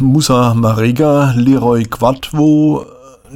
Musa 0.00 0.54
Marega, 0.54 1.32
Leroy 1.36 1.84
Quadvo, 1.84 2.86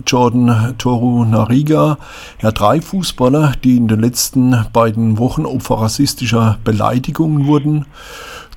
Jordan 0.07 0.75
Toru 0.79 1.25
Nariga, 1.25 1.99
ja 2.42 2.50
drei 2.50 2.81
Fußballer, 2.81 3.53
die 3.62 3.77
in 3.77 3.88
den 3.88 4.00
letzten 4.00 4.67
beiden 4.73 5.18
Wochen 5.18 5.47
Opfer 5.47 5.81
rassistischer 5.81 6.58
Beleidigungen 6.65 7.47
wurden. 7.47 7.86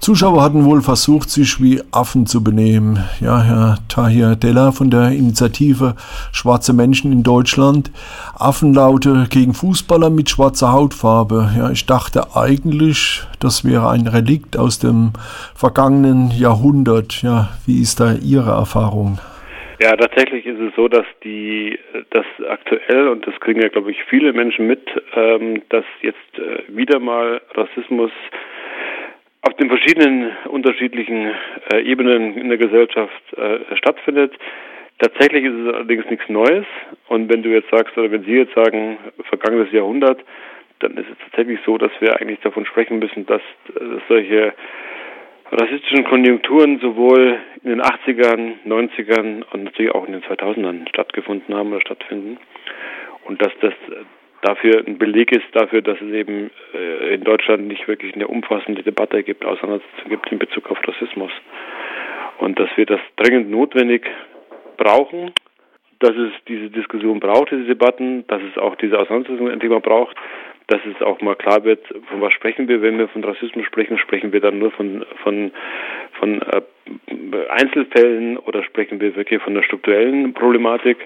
Zuschauer 0.02 0.42
hatten 0.42 0.66
wohl 0.66 0.82
versucht, 0.82 1.30
sich 1.30 1.62
wie 1.62 1.80
Affen 1.92 2.26
zu 2.26 2.44
benehmen. 2.44 2.98
Ja, 3.20 3.44
Herr 3.44 3.78
Tahir 3.88 4.36
Della 4.36 4.72
von 4.72 4.90
der 4.90 5.10
Initiative 5.10 5.94
Schwarze 6.34 6.74
Menschen 6.74 7.12
in 7.12 7.22
Deutschland. 7.22 7.92
Affenlaute 8.34 9.28
gegen 9.30 9.54
Fußballer 9.54 10.10
mit 10.10 10.28
schwarzer 10.28 10.74
Hautfarbe. 10.74 11.52
Ja, 11.56 11.70
ich 11.70 11.86
dachte 11.86 12.24
eigentlich, 12.34 13.22
das 13.40 13.64
wäre 13.64 13.92
ein 13.92 14.08
Relikt 14.08 14.58
aus 14.58 14.80
dem 14.80 15.14
vergangenen 15.54 16.32
Jahrhundert. 16.32 17.22
Ja, 17.22 17.50
wie 17.68 17.80
ist 17.80 18.00
da 18.00 18.14
Ihre 18.14 18.54
Erfahrung? 18.54 19.20
Ja, 19.84 19.96
tatsächlich 19.96 20.48
ist 20.48 20.60
es 20.60 20.74
so, 20.76 20.88
dass 20.88 21.06
die 21.24 21.78
das 22.10 22.26
aktuell 22.50 23.08
und 23.08 23.26
das 23.28 23.40
kriegen 23.40 23.62
ja 23.62 23.70
glaube 23.70 23.92
ich 23.92 24.04
viele 24.10 24.34
Menschen 24.34 24.66
mit, 24.66 24.82
ähm, 25.16 25.62
dass 25.70 25.86
jetzt 26.02 26.18
äh, 26.38 26.64
wieder 26.76 27.00
mal 27.00 27.42
Rassismus 27.56 28.12
auf 29.42 29.54
den 29.56 29.70
verschiedenen 29.70 30.32
unterschiedlichen 30.46 31.34
äh, 31.74 31.82
Ebenen 31.82 32.38
in 32.38 32.50
der 32.50 32.58
Gesellschaft 32.58 33.34
äh, 33.34 33.76
stattfindet. 33.76 34.34
Tatsächlich 35.00 35.46
ist 35.46 35.56
es 35.56 35.74
allerdings 35.74 36.06
nichts 36.10 36.30
Neues. 36.30 36.66
Und 37.08 37.32
wenn 37.32 37.42
du 37.42 37.50
jetzt 37.50 37.70
sagst, 37.72 37.98
oder 37.98 38.12
wenn 38.12 38.24
Sie 38.24 38.36
jetzt 38.36 38.54
sagen, 38.54 38.98
vergangenes 39.30 39.72
Jahrhundert, 39.72 40.20
dann 40.80 40.96
ist 40.98 41.08
es 41.10 41.18
tatsächlich 41.26 41.60
so, 41.66 41.78
dass 41.78 41.92
wir 42.00 42.20
eigentlich 42.20 42.40
davon 42.42 42.66
sprechen 42.66 43.00
müssen, 43.00 43.26
dass, 43.26 43.42
dass 43.74 44.02
solche 44.08 44.54
rassistischen 45.52 46.06
Konjunkturen 46.06 46.80
sowohl 46.80 47.40
in 47.64 47.70
den 47.72 47.82
80ern, 47.82 48.54
90ern 48.66 49.44
und 49.52 49.64
natürlich 49.64 49.94
auch 49.94 50.06
in 50.06 50.14
den 50.14 50.24
2000ern 50.24 50.88
stattgefunden 50.90 51.54
haben 51.54 51.72
oder 51.72 51.82
stattfinden. 51.82 52.38
Und 53.26 53.42
dass 53.42 53.52
das 53.62 53.74
dafür 54.42 54.84
ein 54.86 54.98
Beleg 54.98 55.32
ist 55.32 55.46
dafür, 55.54 55.82
dass 55.82 56.00
es 56.02 56.12
eben 56.14 56.52
äh, 56.74 57.16
in 57.16 57.24
Deutschland 57.24 57.68
nicht 57.68 57.88
wirklich 57.88 58.14
eine 58.16 58.28
umfassende 58.28 58.84
Debatte 58.84 59.24
gibt, 59.24 59.46
Auseinandersetzung 59.46 60.10
gibt 60.10 60.32
in 60.32 60.40
Bezug 60.40 60.70
auf 60.70 60.80
Rassismus. 60.88 61.32
Und 62.40 62.60
dass 62.60 62.70
wir 62.76 62.86
das 62.86 63.00
dringend 63.18 63.50
notwendig 63.50 64.10
brauchen, 64.78 65.32
dass 66.00 66.16
es 66.16 66.32
diese 66.48 66.70
Diskussion 66.70 67.20
braucht, 67.20 67.52
diese 67.52 67.66
Debatten, 67.66 68.26
dass 68.28 68.42
es 68.42 68.58
auch 68.58 68.76
diese 68.76 68.98
Auseinandersetzung 68.98 69.50
endlich 69.50 69.72
mal 69.72 69.80
braucht 69.80 70.18
dass 70.72 70.80
es 70.86 71.02
auch 71.02 71.20
mal 71.20 71.36
klar 71.36 71.66
wird, 71.66 71.86
von 72.08 72.22
was 72.22 72.34
sprechen 72.34 72.70
wir, 72.70 72.82
wenn 72.82 72.98
wir 72.98 73.10
von 73.10 73.24
Rassismus 73.26 73.66
sprechen, 73.66 73.98
sprechen 73.98 74.32
wir 74.32 74.40
dann 74.40 74.58
nur 74.58 74.72
von 74.72 75.06
von 75.22 75.52
von 76.14 76.42
äh, 76.42 76.62
Einzelfällen 77.50 78.38
oder 78.38 78.64
sprechen 78.64 79.02
wir 79.02 79.16
wirklich 79.18 79.42
von 79.42 79.54
der 79.54 79.64
strukturellen 79.64 80.34
Problematik 80.34 80.98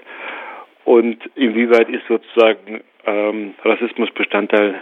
und 0.86 1.18
inwieweit 1.34 1.88
ist 1.88 2.06
sozusagen 2.06 2.80
ähm, 3.04 3.54
Rassismus 3.64 4.08
Bestandteil 4.12 4.76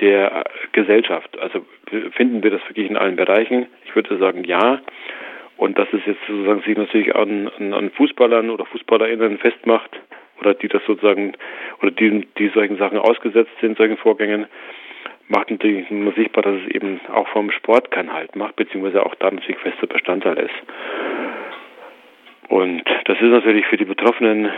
der 0.00 0.44
Gesellschaft? 0.72 1.38
Also 1.38 1.64
finden 2.12 2.42
wir 2.42 2.50
das 2.50 2.62
wirklich 2.66 2.88
in 2.88 2.96
allen 2.96 3.16
Bereichen? 3.16 3.66
Ich 3.84 3.94
würde 3.94 4.16
sagen 4.16 4.44
ja. 4.44 4.80
Und 5.58 5.78
dass 5.78 5.92
es 5.92 6.00
jetzt 6.06 6.20
sozusagen 6.26 6.62
sich 6.62 6.76
natürlich 6.78 7.14
an, 7.14 7.50
an, 7.58 7.74
an 7.74 7.90
Fußballern 7.90 8.48
oder 8.48 8.64
FußballerInnen 8.64 9.36
festmacht, 9.36 10.00
oder 10.40 10.54
die 10.54 10.68
das 10.68 10.82
sozusagen 10.86 11.34
oder 11.82 11.90
die, 11.90 12.26
die 12.38 12.48
solchen 12.48 12.78
Sachen 12.78 12.96
ausgesetzt 12.96 13.52
sind, 13.60 13.76
solchen 13.76 13.98
Vorgängen, 13.98 14.46
macht 15.28 15.50
natürlich 15.50 15.90
nur 15.90 16.14
sichtbar, 16.14 16.42
dass 16.42 16.54
es 16.62 16.74
eben 16.74 17.00
auch 17.12 17.28
vom 17.28 17.50
Sport 17.50 17.90
keinen 17.90 18.14
Halt 18.14 18.34
macht, 18.34 18.56
beziehungsweise 18.56 19.04
auch 19.04 19.14
da 19.16 19.30
natürlich 19.30 19.58
fester 19.58 19.86
Bestandteil 19.86 20.38
ist. 20.38 20.54
Und 22.48 22.82
das 23.04 23.20
ist 23.20 23.28
natürlich 23.28 23.66
für 23.66 23.76
die 23.76 23.84
Betroffenen 23.84 24.50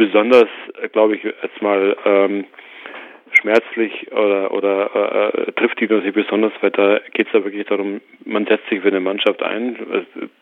besonders, 0.00 0.48
glaube 0.92 1.14
ich, 1.14 1.22
jetzt 1.24 1.60
mal 1.60 1.94
ähm, 2.06 2.46
schmerzlich 3.32 4.10
oder 4.12 4.50
oder 4.50 5.34
äh, 5.34 5.52
trifft 5.52 5.78
die 5.78 5.86
natürlich 5.86 6.14
besonders, 6.14 6.52
weil 6.62 6.70
da 6.70 7.00
geht 7.12 7.26
es 7.26 7.32
ja 7.34 7.44
wirklich 7.44 7.66
darum, 7.66 8.00
man 8.24 8.46
setzt 8.46 8.66
sich 8.70 8.80
für 8.80 8.88
eine 8.88 9.00
Mannschaft 9.00 9.42
ein, 9.42 9.76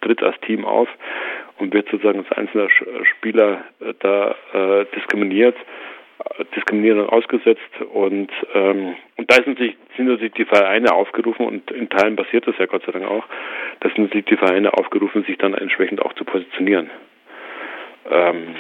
tritt 0.00 0.22
als 0.22 0.38
Team 0.42 0.64
auf 0.64 0.88
und 1.58 1.74
wird 1.74 1.88
sozusagen 1.90 2.20
als 2.20 2.30
einzelner 2.32 2.68
Spieler 3.02 3.64
äh, 3.80 3.94
da 3.98 4.36
äh, 4.52 4.86
diskriminiert, 4.94 5.56
äh, 5.56 6.44
Diskriminierung 6.54 7.08
ausgesetzt 7.08 7.80
und 7.92 8.30
ähm, 8.54 8.94
und 9.16 9.30
da 9.30 9.38
ist 9.38 9.48
natürlich, 9.48 9.76
sind 9.96 10.06
natürlich 10.06 10.34
die 10.34 10.44
Vereine 10.44 10.92
aufgerufen 10.92 11.46
und 11.46 11.70
in 11.72 11.88
Teilen 11.88 12.14
passiert 12.14 12.46
das 12.46 12.56
ja 12.58 12.66
Gott 12.66 12.84
sei 12.86 12.92
Dank 12.92 13.06
auch, 13.06 13.24
da 13.80 13.88
sind 13.88 14.04
natürlich 14.04 14.26
die 14.26 14.36
Vereine 14.36 14.72
aufgerufen, 14.74 15.24
sich 15.24 15.36
dann 15.36 15.54
entsprechend 15.54 16.00
auch 16.00 16.12
zu 16.12 16.24
positionieren 16.24 16.90
ähm, 18.10 18.56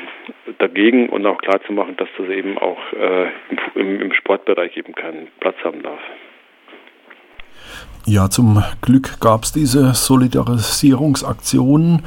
dagegen 0.58 1.08
und 1.08 1.26
auch 1.26 1.38
klar 1.38 1.60
zu 1.66 1.72
machen, 1.72 1.96
dass 1.96 2.08
das 2.16 2.28
eben 2.28 2.56
auch 2.58 2.78
äh, 2.92 3.26
im, 3.74 4.00
im 4.00 4.12
Sportbereich 4.12 4.76
eben 4.76 4.94
keinen 4.94 5.26
Platz 5.40 5.56
haben 5.64 5.82
darf. 5.82 5.98
Ja, 8.04 8.30
zum 8.30 8.62
Glück 8.80 9.18
gab 9.20 9.42
es 9.44 9.52
diese 9.52 9.92
Solidarisierungsaktionen. 9.92 12.04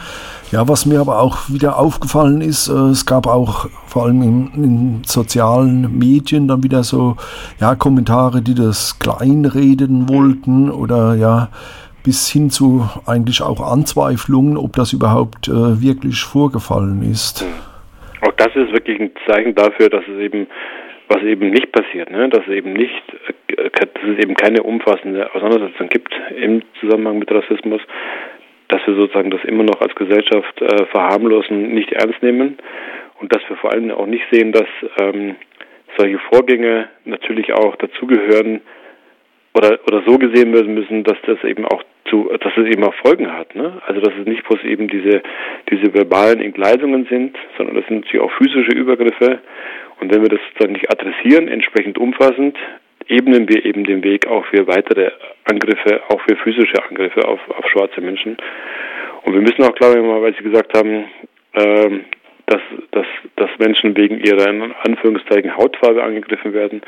Ja, 0.52 0.68
was 0.68 0.88
mir 0.88 1.00
aber 1.00 1.20
auch 1.20 1.48
wieder 1.50 1.78
aufgefallen 1.78 2.42
ist, 2.42 2.70
äh, 2.70 2.90
es 2.90 3.06
gab 3.06 3.28
auch 3.28 3.68
vor 3.86 4.06
allem 4.06 4.24
in, 4.24 4.52
in, 4.56 5.04
sozialen 5.06 6.00
Medien 6.00 6.48
dann 6.48 6.64
wieder 6.64 6.84
so 6.84 7.18
ja, 7.60 7.76
Kommentare, 7.76 8.42
die 8.42 8.56
das 8.56 8.98
kleinreden 8.98 10.10
wollten 10.10 10.72
oder 10.72 11.14
ja, 11.14 11.50
bis 12.04 12.32
hin 12.32 12.50
zu 12.50 12.90
eigentlich 13.06 13.42
auch 13.42 13.62
Anzweiflungen, 13.62 14.58
ob 14.58 14.74
das 14.74 14.94
überhaupt 14.94 15.48
äh, 15.48 15.82
wirklich 15.82 16.22
vorgefallen 16.22 17.02
ist. 17.04 17.46
Auch 18.22 18.32
das 18.38 18.50
ist 18.56 18.72
wirklich 18.72 19.00
ein 19.00 19.12
Zeichen 19.28 19.56
dafür, 19.56 19.90
dass 19.90 20.04
es 20.08 20.20
eben 20.20 20.48
was 21.08 21.24
eben 21.24 21.50
nicht 21.50 21.72
passiert, 21.74 22.10
ne? 22.10 22.30
dass 22.30 22.48
es 22.48 22.54
eben 22.54 22.74
nicht, 22.74 23.04
äh, 23.48 23.70
dass 23.70 24.04
es 24.04 24.24
eben 24.24 24.36
keine 24.36 24.64
umfassende 24.64 25.34
Auseinandersetzung 25.36 25.90
gibt 25.90 26.14
im 26.36 26.62
Zusammenhang 26.80 27.20
mit 27.20 27.32
Rassismus, 27.32 27.82
dass 28.70 28.86
wir 28.86 28.96
sozusagen 28.96 29.32
das 29.32 29.44
immer 29.44 29.64
noch 29.64 29.82
als 29.82 29.94
Gesellschaft 29.96 30.62
äh, 30.62 30.86
verharmlosen, 30.86 31.74
nicht 31.74 31.92
ernst 31.92 32.24
nehmen 32.24 32.58
und 33.20 33.34
dass 33.36 33.42
wir 33.50 33.58
vor 33.58 33.72
allem 33.74 33.92
auch 33.92 34.06
nicht 34.06 34.24
sehen, 34.32 34.54
dass 34.54 34.68
ähm, 35.00 35.36
solche 35.98 36.20
Vorgänge 36.32 36.88
natürlich 37.04 37.54
auch 37.54 37.76
dazugehören, 37.76 38.62
oder 39.54 39.80
oder 39.88 40.04
so 40.06 40.18
gesehen 40.18 40.54
werden 40.54 40.74
müssen, 40.74 41.04
dass 41.04 41.18
das 41.26 41.44
eben 41.44 41.66
auch 41.66 41.84
zu, 42.12 42.30
dass 42.40 42.54
es 42.56 42.68
eben 42.68 42.84
auch 42.84 42.94
Folgen 43.04 43.34
hat. 43.34 43.56
Ne? 43.56 43.82
Also 43.88 44.02
dass 44.02 44.14
es 44.20 44.28
nicht 44.28 44.48
bloß 44.48 44.64
eben 44.64 44.88
diese 44.88 45.24
diese 45.72 45.94
verbalen 45.94 46.42
Entgleisungen 46.42 47.08
sind, 47.10 47.36
sondern 47.58 47.76
das 47.76 47.88
sind 47.88 48.02
natürlich 48.02 48.22
auch 48.22 48.32
physische 48.34 48.78
Übergriffe. 48.78 49.40
Und 50.00 50.14
wenn 50.14 50.22
wir 50.22 50.30
das 50.30 50.40
sozusagen 50.50 50.74
nicht 50.74 50.92
adressieren, 50.92 51.48
entsprechend 51.48 51.98
umfassend, 51.98 52.58
ebnen 53.08 53.48
wir 53.50 53.66
eben 53.66 53.84
den 53.84 54.04
Weg 54.04 54.28
auch 54.28 54.46
für 54.46 54.68
weitere 54.68 55.12
Angriffe, 55.46 56.02
auch 56.10 56.22
für 56.22 56.36
physische 56.38 56.84
Angriffe 56.88 57.28
auf, 57.28 57.40
auf 57.50 57.68
schwarze 57.70 58.02
Menschen. 58.02 58.38
Und 59.24 59.34
wir 59.34 59.42
müssen 59.42 59.64
auch, 59.64 59.76
glaube 59.76 60.00
ich, 60.00 60.06
mal, 60.06 60.22
weil 60.22 60.36
Sie 60.36 60.44
gesagt 60.44 60.76
haben, 60.78 61.06
ähm, 61.54 62.06
dass, 62.48 62.62
dass, 62.92 63.06
dass 63.36 63.50
Menschen 63.60 63.96
wegen 63.96 64.20
ihrer 64.20 64.50
in 64.50 64.74
Anführungszeichen 64.84 65.56
Hautfarbe 65.56 66.04
angegriffen 66.04 66.54
werden 66.54 66.82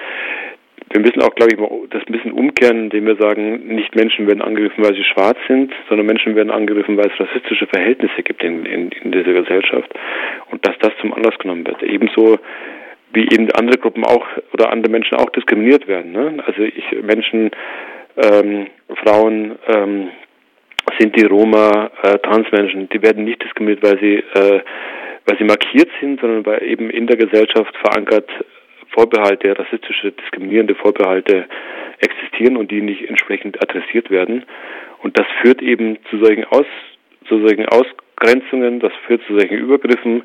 wir 0.93 1.01
müssen 1.01 1.21
auch, 1.23 1.33
glaube 1.33 1.53
ich, 1.53 1.89
das 1.89 2.03
ein 2.07 2.13
bisschen 2.13 2.31
umkehren, 2.31 2.83
indem 2.83 3.07
wir 3.07 3.15
sagen, 3.15 3.65
nicht 3.67 3.95
Menschen 3.95 4.27
werden 4.27 4.43
angegriffen, 4.43 4.83
weil 4.83 4.93
sie 4.93 5.03
schwarz 5.03 5.37
sind, 5.47 5.73
sondern 5.89 6.05
Menschen 6.05 6.35
werden 6.35 6.51
angegriffen, 6.51 6.97
weil 6.97 7.07
es 7.07 7.19
rassistische 7.19 7.65
Verhältnisse 7.65 8.21
gibt 8.21 8.43
in, 8.43 8.65
in, 8.65 8.91
in 8.91 9.11
dieser 9.11 9.33
Gesellschaft 9.33 9.91
und 10.51 10.65
dass 10.65 10.77
das 10.79 10.91
zum 11.01 11.11
Anlass 11.13 11.37
genommen 11.39 11.65
wird. 11.65 11.81
Ebenso 11.81 12.37
wie 13.11 13.23
eben 13.23 13.51
andere 13.53 13.79
Gruppen 13.79 14.05
auch 14.05 14.25
oder 14.53 14.71
andere 14.71 14.91
Menschen 14.91 15.17
auch 15.17 15.29
diskriminiert 15.31 15.87
werden. 15.87 16.11
Ne? 16.11 16.43
Also 16.45 16.61
ich 16.61 16.85
Menschen, 17.01 17.49
ähm, 18.17 18.67
Frauen, 19.03 19.55
ähm, 19.67 20.09
sind 20.99 21.15
die 21.15 21.25
Roma, 21.25 21.89
äh, 22.03 22.19
Transmenschen, 22.19 22.89
die 22.89 23.01
werden 23.01 23.23
nicht 23.23 23.43
diskriminiert, 23.43 23.81
weil 23.81 23.99
sie 23.99 24.15
äh, 24.15 24.61
weil 25.25 25.37
sie 25.37 25.45
markiert 25.45 25.89
sind, 26.01 26.19
sondern 26.19 26.45
weil 26.45 26.63
eben 26.63 26.89
in 26.89 27.07
der 27.07 27.17
Gesellschaft 27.17 27.75
verankert 27.77 28.29
Vorbehalte, 28.93 29.57
rassistische, 29.57 30.11
diskriminierende 30.11 30.75
Vorbehalte 30.75 31.45
existieren 31.99 32.57
und 32.57 32.71
die 32.71 32.81
nicht 32.81 33.07
entsprechend 33.09 33.61
adressiert 33.61 34.09
werden. 34.09 34.45
Und 35.01 35.17
das 35.17 35.27
führt 35.41 35.61
eben 35.61 35.97
zu 36.09 36.23
solchen, 36.23 36.45
Aus, 36.45 36.65
zu 37.27 37.39
solchen 37.39 37.65
Ausgrenzungen, 37.67 38.79
das 38.79 38.93
führt 39.05 39.21
zu 39.27 39.37
solchen 39.37 39.57
Übergriffen, 39.57 40.23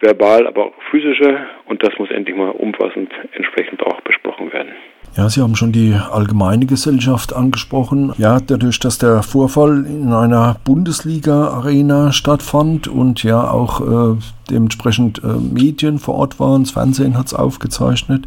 verbal, 0.00 0.46
aber 0.46 0.66
auch 0.66 0.82
physische. 0.90 1.46
Und 1.66 1.82
das 1.82 1.98
muss 1.98 2.10
endlich 2.10 2.36
mal 2.36 2.50
umfassend 2.50 3.12
entsprechend 3.32 3.82
auch 3.82 4.00
besprochen 4.02 4.52
werden. 4.52 4.72
Ja, 5.16 5.28
Sie 5.28 5.40
haben 5.40 5.56
schon 5.56 5.72
die 5.72 5.94
allgemeine 5.94 6.66
Gesellschaft 6.66 7.34
angesprochen. 7.34 8.12
Ja, 8.18 8.38
dadurch, 8.40 8.78
dass 8.78 8.98
der 8.98 9.22
Vorfall 9.22 9.84
in 9.84 10.12
einer 10.12 10.56
Bundesliga-Arena 10.64 12.12
stattfand 12.12 12.86
und 12.86 13.24
ja 13.24 13.50
auch 13.50 13.80
äh, 13.80 14.16
dementsprechend 14.48 15.22
äh, 15.24 15.26
Medien 15.26 15.98
vor 15.98 16.14
Ort 16.14 16.38
waren, 16.38 16.62
das 16.62 16.72
Fernsehen 16.72 17.18
hat 17.18 17.26
es 17.26 17.34
aufgezeichnet. 17.34 18.26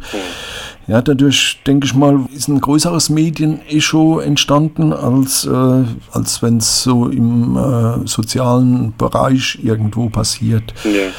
Ja, 0.86 1.00
dadurch 1.00 1.60
denke 1.66 1.86
ich 1.86 1.94
mal, 1.94 2.20
ist 2.34 2.48
ein 2.48 2.60
größeres 2.60 3.08
Medienecho 3.08 4.18
entstanden, 4.18 4.92
als, 4.92 5.46
äh, 5.46 5.84
als 6.10 6.42
wenn 6.42 6.58
es 6.58 6.82
so 6.82 7.08
im 7.08 7.56
äh, 7.56 8.06
sozialen 8.06 8.92
Bereich 8.98 9.58
irgendwo 9.62 10.08
passiert. 10.08 10.74
Ja. 10.84 11.10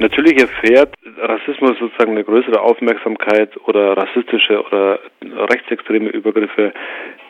Natürlich 0.00 0.40
erfährt 0.40 0.94
Rassismus 1.20 1.76
sozusagen 1.78 2.12
eine 2.12 2.22
größere 2.22 2.60
Aufmerksamkeit 2.60 3.50
oder 3.66 3.96
rassistische 3.96 4.64
oder 4.64 5.00
rechtsextreme 5.22 6.10
Übergriffe 6.10 6.72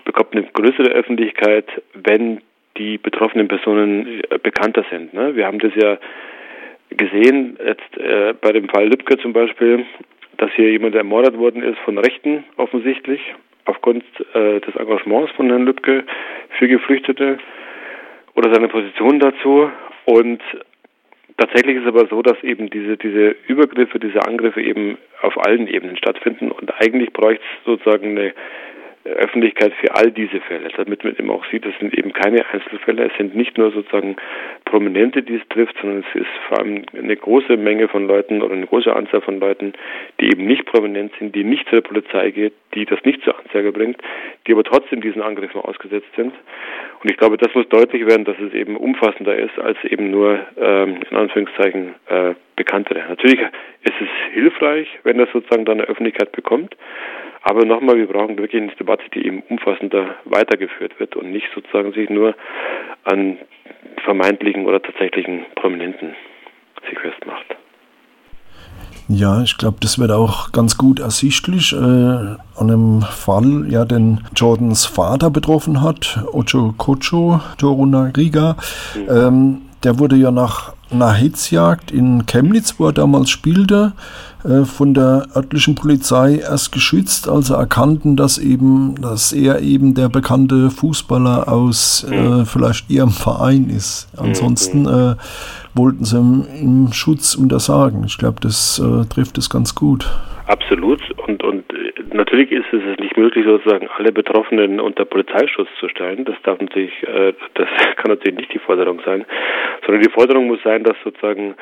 bekommt 0.05 0.35
eine 0.35 0.44
größere 0.53 0.91
Öffentlichkeit, 0.91 1.67
wenn 1.94 2.43
die 2.76 2.99
betroffenen 2.99 3.49
Personen 3.49 4.23
äh, 4.31 4.38
bekannter 4.38 4.85
sind. 4.91 5.15
Ne? 5.15 5.35
Wir 5.35 5.47
haben 5.47 5.59
das 5.59 5.73
ja 5.75 5.99
gesehen, 6.91 7.59
jetzt 7.65 7.97
äh, 7.97 8.35
bei 8.41 8.53
dem 8.53 8.69
Fall 8.69 8.88
Lübcke 8.88 9.19
zum 9.19 9.32
Beispiel, 9.32 9.85
dass 10.37 10.50
hier 10.53 10.70
jemand 10.70 10.94
ermordet 10.94 11.37
worden 11.37 11.62
ist 11.62 11.79
von 11.81 11.99
Rechten 11.99 12.44
offensichtlich, 12.56 13.20
aufgrund 13.65 14.05
äh, 14.35 14.61
des 14.61 14.76
Engagements 14.76 15.32
von 15.32 15.49
Herrn 15.49 15.65
Lübcke 15.65 16.05
für 16.59 16.69
Geflüchtete 16.69 17.38
oder 18.35 18.53
seine 18.55 18.69
Position 18.69 19.19
dazu. 19.19 19.70
Und 20.05 20.41
Tatsächlich 21.38 21.76
ist 21.76 21.82
es 21.82 21.88
aber 21.88 22.08
so, 22.08 22.20
dass 22.20 22.43
eben 22.43 22.69
diese, 22.69 22.96
diese 22.96 23.37
Übergriffe, 23.46 24.00
diese 24.00 24.26
Angriffe 24.26 24.61
eben 24.61 24.99
auf 25.23 25.38
allen 25.46 25.69
Ebenen 25.69 25.96
stattfinden. 25.96 26.50
Und 26.50 26.69
eigentlich 26.81 27.12
bräuchte 27.12 27.44
es 27.61 27.64
sozusagen 27.64 28.19
eine 28.19 28.35
Öffentlichkeit 29.16 29.72
für 29.75 29.94
all 29.94 30.10
diese 30.10 30.40
Fälle, 30.40 30.69
damit 30.76 31.05
man 31.05 31.14
eben 31.14 31.31
auch 31.31 31.44
sieht, 31.50 31.64
es 31.66 31.78
sind 31.78 31.96
eben 31.96 32.12
keine 32.12 32.44
Einzelfälle, 32.52 33.06
es 33.06 33.16
sind 33.16 33.34
nicht 33.34 33.58
nur 33.58 33.70
sozusagen 33.70 34.16
Prominente, 34.64 35.22
die 35.22 35.37
es 35.37 35.49
trifft, 35.49 35.76
sondern 35.81 36.05
es 36.08 36.20
ist 36.20 36.31
vor 36.49 36.60
allem 36.60 36.84
eine 36.96 37.16
große 37.16 37.56
Menge 37.56 37.88
von 37.88 38.06
Leuten 38.06 38.43
oder 38.43 38.55
eine 38.55 38.66
große 38.66 38.94
Anzahl 38.94 39.20
von 39.20 39.40
Leuten, 39.40 39.72
die 40.20 40.26
eben 40.26 40.46
nicht 40.46 40.66
prominent 40.66 41.12
sind, 41.19 41.34
die 41.34 41.44
nicht 41.44 41.69
zur 41.69 41.81
Polizei 41.82 42.31
geht, 42.31 42.55
die 42.75 42.84
das 42.84 43.02
nicht 43.05 43.22
zur 43.22 43.38
Anzeige 43.38 43.72
bringt, 43.72 44.00
die 44.46 44.52
aber 44.52 44.64
trotzdem 44.64 45.00
diesen 45.00 45.22
Angriffen 45.22 45.60
ausgesetzt 45.60 46.08
sind. 46.16 46.32
Und 47.02 47.10
ich 47.10 47.16
glaube, 47.16 47.37
das 47.37 47.55
muss 47.55 47.69
deutlich 47.69 48.06
werden, 48.06 48.25
dass 48.25 48.38
es 48.38 48.52
eben 48.55 48.76
umfassender 48.76 49.37
ist 49.37 49.58
als 49.58 49.78
eben 49.84 50.10
nur 50.10 50.40
ähm, 50.56 51.00
in 51.10 51.16
Anführungszeichen 51.16 51.94
äh, 52.08 52.34
Bekanntere. 52.56 53.05
Natürlich 53.08 53.40
ist 53.40 54.00
es 54.00 54.08
hilfreich, 54.32 54.88
wenn 55.05 55.19
das 55.19 55.31
sozusagen 55.32 55.64
dann 55.64 55.78
eine 55.78 55.88
Öffentlichkeit 55.88 56.32
bekommt. 56.32 56.75
Aber 57.43 57.64
nochmal, 57.64 57.96
wir 57.96 58.06
brauchen 58.06 58.38
wirklich 58.38 58.62
eine 58.62 58.73
Debatte, 58.73 59.05
die 59.14 59.26
eben 59.26 59.43
umfassender 59.49 60.17
weitergeführt 60.25 60.99
wird 60.99 61.17
und 61.17 61.31
nicht 61.32 61.46
sozusagen 61.55 61.93
sich 61.93 62.11
nur 62.11 62.35
an 63.05 63.38
vermeintlichen 64.05 64.67
oder 64.67 64.82
tatsächlichen 64.82 65.46
Prominenten 65.55 66.14
sich 66.88 66.99
festmacht. 66.99 67.56
Ja, 69.11 69.43
ich 69.43 69.56
glaube, 69.56 69.79
das 69.81 69.99
wird 69.99 70.11
auch 70.11 70.52
ganz 70.52 70.76
gut 70.76 71.00
ersichtlich 71.00 71.73
äh, 71.73 71.76
an 71.76 72.38
einem 72.58 73.00
Fall, 73.00 73.64
ja, 73.70 73.87
den 73.87 74.20
Jordans 74.37 74.84
Vater 74.84 75.31
betroffen 75.31 75.82
hat, 75.82 76.23
Ocho 76.32 76.75
Kocho 76.76 77.41
Torunariga. 77.56 78.56
Mhm. 78.94 79.08
Ähm, 79.11 79.62
der 79.82 79.99
wurde 79.99 80.17
ja 80.17 80.31
nach 80.31 80.75
einer 80.90 81.12
Hitzjagd 81.12 81.90
in 81.90 82.26
Chemnitz, 82.26 82.79
wo 82.79 82.87
er 82.87 82.93
damals 82.93 83.31
spielte, 83.31 83.93
äh, 84.44 84.64
von 84.64 84.94
der 84.94 85.26
örtlichen 85.35 85.75
Polizei 85.75 86.37
erst 86.37 86.73
geschützt, 86.73 87.29
als 87.29 87.50
er 87.50 87.58
erkannten, 87.58 88.17
dass 88.17 88.38
eben, 88.38 88.94
dass 89.00 89.32
er 89.32 89.61
eben 89.61 89.94
der 89.94 90.08
bekannte 90.08 90.70
Fußballer 90.70 91.49
aus 91.49 92.06
äh, 92.11 92.14
mhm. 92.14 92.46
vielleicht 92.46 92.90
ihrem 92.90 93.11
Verein 93.11 93.69
ist. 93.69 94.08
Ansonsten 94.17 94.82
mhm. 94.82 95.14
äh, 95.14 95.17
wollten 95.75 96.05
sie 96.05 96.19
ihm, 96.19 96.46
ihm 96.61 96.93
Schutz 96.93 97.34
untersagen. 97.34 98.05
Ich 98.05 98.19
glaube, 98.19 98.38
das 98.41 98.79
äh, 98.79 99.06
trifft 99.08 99.38
es 99.38 99.50
ganz 99.50 99.75
gut. 99.75 100.08
Absolut. 100.49 101.00
Und, 101.26 101.44
und 101.44 101.64
äh, 101.75 101.93
natürlich 102.14 102.50
ist 102.50 102.73
es 102.73 102.99
nicht 102.99 103.17
möglich, 103.19 103.44
sozusagen 103.44 103.87
alle 103.99 104.12
Betroffenen 104.12 104.81
unter 104.81 105.05
Polizeischutz 105.05 105.69
zu 105.79 105.88
stellen. 105.88 106.25
Das 106.25 106.37
darf 106.43 106.58
natürlich, 106.58 106.93
äh, 107.02 107.34
das 107.55 107.69
kann 107.96 108.11
natürlich 108.11 108.38
nicht 108.38 108.55
die 108.55 108.58
Forderung 108.58 109.00
sein, 109.05 109.26
sondern 109.88 110.02
die 110.02 110.11
Forderung 110.11 110.49
muss 110.49 110.62
sein, 110.62 110.85
dass 110.85 110.99
sozusagen 111.02 111.55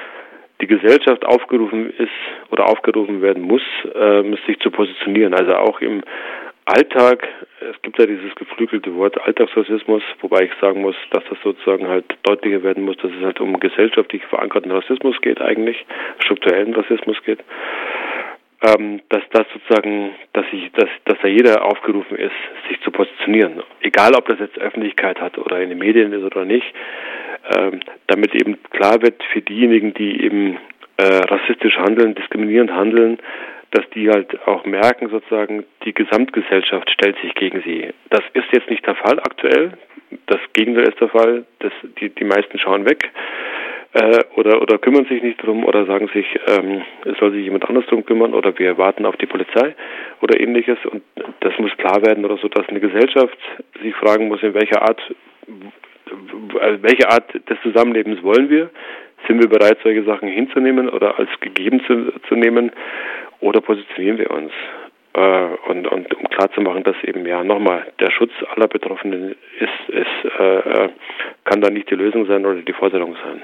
die 0.61 0.67
Gesellschaft 0.67 1.25
aufgerufen 1.25 1.91
ist 1.97 2.11
oder 2.51 2.67
aufgerufen 2.69 3.23
werden 3.23 3.45
muss, 3.45 3.63
ähm, 3.95 4.37
sich 4.49 4.59
zu 4.59 4.73
positionieren. 4.73 5.33
Also 5.33 5.55
auch 5.55 5.81
im 5.81 6.03
Alltag, 6.65 7.29
es 7.61 7.81
gibt 7.83 8.01
ja 8.01 8.07
dieses 8.07 8.35
geflügelte 8.35 8.93
Wort 8.97 9.21
Alltagsrassismus, 9.21 10.03
wobei 10.23 10.43
ich 10.43 10.51
sagen 10.61 10.81
muss, 10.81 10.97
dass 11.13 11.23
das 11.31 11.39
sozusagen 11.45 11.87
halt 11.87 12.05
deutlicher 12.25 12.65
werden 12.65 12.85
muss, 12.85 12.97
dass 12.97 13.13
es 13.13 13.25
halt 13.25 13.41
um 13.41 13.61
gesellschaftlich 13.61 14.25
verankerten 14.25 14.73
Rassismus 14.73 15.21
geht 15.21 15.41
eigentlich, 15.41 15.87
strukturellen 16.19 16.75
Rassismus 16.75 17.23
geht 17.25 17.45
ähm, 18.63 19.01
dass 19.11 19.23
das 19.31 19.47
sozusagen, 19.53 20.15
dass 20.33 20.47
ich, 20.53 20.73
dass, 20.73 20.89
dass 21.05 21.19
da 21.21 21.29
jeder 21.29 21.65
aufgerufen 21.65 22.17
ist, 22.17 22.33
sich 22.69 22.81
zu 22.81 22.91
positionieren, 22.91 23.63
egal 23.81 24.15
ob 24.15 24.27
das 24.27 24.39
jetzt 24.39 24.59
Öffentlichkeit 24.59 25.21
hat 25.21 25.39
oder 25.39 25.61
in 25.61 25.69
den 25.69 25.79
Medien 25.79 26.13
ist 26.13 26.25
oder 26.25 26.45
nicht, 26.45 26.67
damit 28.07 28.35
eben 28.35 28.59
klar 28.71 29.03
wird 29.03 29.23
für 29.33 29.41
diejenigen, 29.41 29.95
die 29.95 30.25
eben 30.25 30.59
äh, 30.97 31.05
rassistisch 31.05 31.77
handeln, 31.77 32.15
diskriminierend 32.15 32.73
handeln, 32.73 33.19
dass 33.71 33.89
die 33.91 34.09
halt 34.09 34.47
auch 34.47 34.65
merken, 34.65 35.09
sozusagen, 35.09 35.65
die 35.85 35.93
Gesamtgesellschaft 35.93 36.91
stellt 36.91 37.17
sich 37.21 37.35
gegen 37.35 37.63
sie. 37.63 37.91
Das 38.11 38.23
ist 38.33 38.47
jetzt 38.53 38.71
nicht 38.71 38.87
der 38.87 38.95
Fall 38.95 39.19
aktuell. 39.19 39.73
Das 40.27 40.41
Gegenteil 40.53 40.89
ist 40.89 41.01
der 41.01 41.09
Fall. 41.09 41.45
Das, 41.59 41.73
die, 42.01 42.11
die 42.11 42.25
meisten 42.25 42.59
schauen 42.59 42.87
weg 42.87 43.11
äh, 43.97 44.25
oder, 44.37 44.61
oder 44.61 44.79
kümmern 44.79 45.07
sich 45.07 45.23
nicht 45.23 45.43
drum 45.43 45.65
oder 45.65 45.87
sagen 45.87 46.09
sich, 46.13 46.27
ähm, 46.49 46.83
es 47.05 47.19
soll 47.19 47.33
sich 47.33 47.45
jemand 47.45 47.69
anders 47.69 47.87
drum 47.87 48.05
kümmern 48.05 48.35
oder 48.35 48.57
wir 48.59 48.77
warten 48.79 49.07
auf 49.07 49.17
die 49.17 49.27
Polizei 49.27 49.75
oder 50.21 50.39
ähnliches. 50.39 50.79
Und 50.91 51.03
das 51.41 51.59
muss 51.59 51.77
klar 51.77 52.05
werden 52.05 52.25
oder 52.25 52.37
so, 52.37 52.49
dass 52.49 52.69
eine 52.69 52.81
Gesellschaft 52.81 53.39
sich 53.83 53.95
fragen 53.95 54.29
muss, 54.29 54.43
in 54.43 54.55
welcher 54.55 54.83
Art, 54.83 55.01
welche 56.81 57.09
Art 57.09 57.35
des 57.35 57.61
Zusammenlebens 57.63 58.23
wollen 58.23 58.49
wir? 58.51 58.71
Sind 59.27 59.41
wir 59.41 59.49
bereit, 59.49 59.79
solche 59.83 60.05
Sachen 60.05 60.29
hinzunehmen 60.29 60.89
oder 60.89 61.19
als 61.19 61.29
gegeben 61.41 61.83
zu, 61.87 62.13
zu 62.29 62.35
nehmen 62.35 62.71
oder 63.41 63.61
positionieren 63.61 64.19
wir 64.19 64.31
uns? 64.31 64.53
Äh, 65.15 65.49
und, 65.69 65.87
und 65.87 66.15
um 66.15 66.29
klarzumachen, 66.29 66.85
dass 66.85 66.97
eben 67.03 67.27
ja 67.27 67.43
nochmal 67.43 67.87
der 68.01 68.11
Schutz 68.11 68.33
aller 68.55 68.69
Betroffenen 68.69 69.35
ist, 69.59 69.89
ist 69.89 70.39
äh, 70.39 70.59
äh 70.59 70.89
kann 71.45 71.61
da 71.61 71.71
nicht 71.71 71.91
die 71.91 71.95
Lösung 71.95 72.27
sein 72.27 72.45
oder 72.45 72.61
die 72.61 72.73
Forderung 72.73 73.17
sein. 73.25 73.43